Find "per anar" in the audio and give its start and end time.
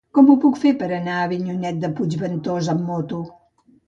0.79-1.17